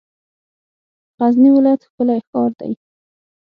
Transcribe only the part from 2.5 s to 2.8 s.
دی.